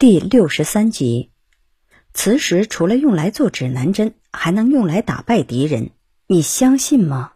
[0.00, 1.32] 第六十三集，
[2.14, 5.90] 磁石除了用来做指南针，还能用来打败敌人，
[6.28, 7.32] 你相信吗？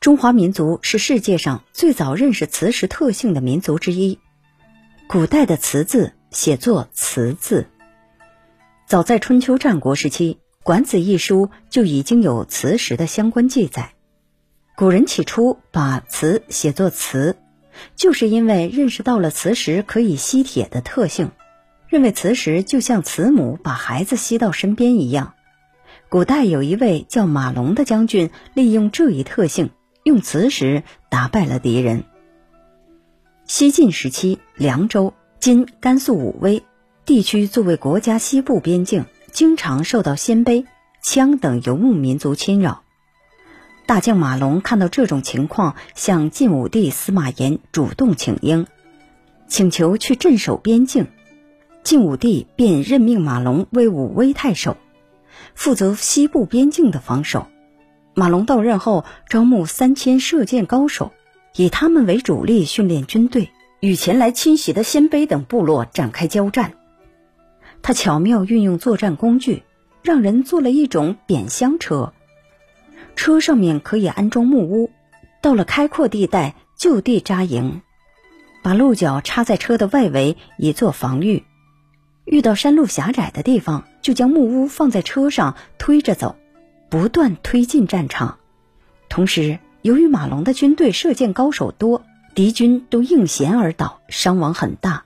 [0.00, 4.18] 中华民族是世界上最早认识磁石特性的民族之一。
[5.06, 7.68] 古代的“磁”字写作“磁”字，
[8.88, 13.94] 早在春秋战国时期，《管子》一书就已经有磁石的相关记载。
[14.74, 17.36] 古人起初把“磁”写作“瓷”，
[17.96, 21.30] 就是因为认识到了磁石可以吸铁的特性，
[21.88, 25.34] 认为磁石就像慈母把孩子吸到身边一样。
[26.08, 29.70] 古代有一位叫马龙的将军，利用这一特性。
[30.02, 32.04] 用磁石打败了敌人。
[33.44, 36.62] 西晋时期，凉州（今甘肃武威）
[37.04, 40.64] 地区作为国家西部边境，经常受到鲜卑、
[41.04, 42.82] 羌等游牧民族侵扰。
[43.90, 48.68] 大将马龙看到这种情况，向晋武帝司马炎主动请缨，
[49.48, 51.08] 请求去镇守边境。
[51.82, 54.76] 晋武帝便任命马龙为武威太守，
[55.56, 57.48] 负责西部边境的防守。
[58.14, 61.10] 马龙到任后，招募三千射箭高手，
[61.56, 63.50] 以他们为主力训练军队，
[63.80, 66.74] 与前来侵袭的鲜卑等部落展开交战。
[67.82, 69.64] 他巧妙运用作战工具，
[70.04, 72.12] 让人做了一种扁箱车，
[73.20, 74.90] 车上面可以安装木屋，
[75.42, 77.82] 到了开阔地带就地扎营，
[78.62, 81.44] 把鹿角插在车的外围以作防御。
[82.24, 86.36] 遇到山路狭窄的地方，就将木屋放在车上推着走。
[86.88, 88.38] 不断推进战场，
[89.10, 92.02] 同时由于马龙的军队射箭高手多，
[92.34, 95.04] 敌军都应弦而倒，伤亡很大。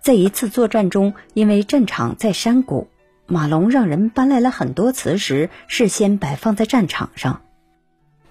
[0.00, 2.88] 在一次作战中，因为战场在山谷，
[3.28, 7.42] 马龙让人搬来了很多磁石，事先摆放在战场上，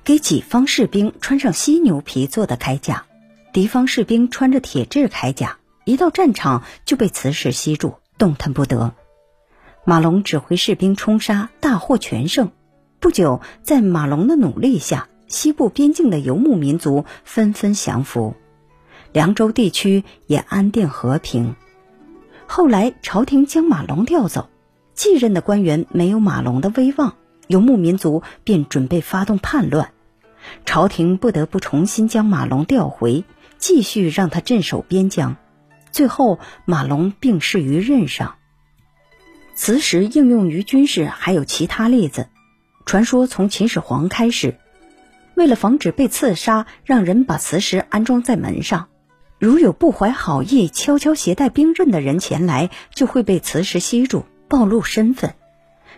[0.06, 3.06] 给己方士兵穿上犀牛皮做的铠甲，
[3.52, 8.94] 敌方士兵穿着铁质铠甲，一到战场就被磁石吸住，动弹不得。
[9.84, 12.52] 马龙指挥士兵冲杀，大获全胜。
[13.02, 18.34] 不久，在马龙的努力下，西部边境的游牧民族纷纷降服，
[19.12, 21.56] 凉州地区也安定和平。
[22.48, 24.50] 后来，朝廷将马龙调走，
[24.96, 27.16] 继任的官员没有马龙的威望，
[27.48, 29.92] 游牧民族便准备发动叛乱，
[30.66, 33.26] 朝廷不得不重新将马龙调回，
[33.58, 35.36] 继续让他镇守边疆。
[35.92, 38.36] 最后，马龙病逝于任上。
[39.54, 42.28] 磁石应用于军事还有其他例子。
[42.86, 44.58] 传说从秦始皇开始，
[45.36, 48.88] 为了防止被刺杀，让人把磁石安装在门上。
[49.40, 55.36] 如有不怀好意、悄悄携带兵刃的人前来，就会被磁石吸住，暴露身份。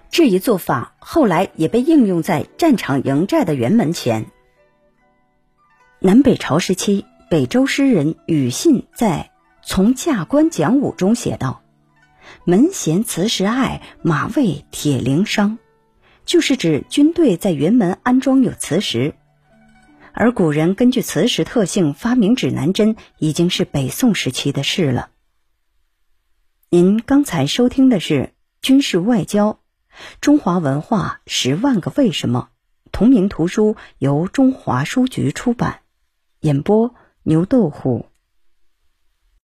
[0.09, 4.27] 这一做法后来也被应用在战场营寨的辕门前。
[5.99, 9.31] 南北朝时期，北周诗人庾信在
[9.67, 11.63] 《从驾观讲武》中写道
[12.45, 15.57] ：“门衔磁石碍，马未铁铃伤。”
[16.25, 19.13] 就是指军队在辕门安装有磁石，
[20.11, 25.09] 而古人根据磁石特性发明指南针，已经是北宋时期的事了。
[26.69, 28.13] 您刚才收听的是
[28.61, 29.59] 《军事外交：
[30.19, 32.49] 中华文化十万个为什么》
[32.91, 35.81] 同名图书，由中华书局出版，
[36.41, 38.07] 演播牛豆虎。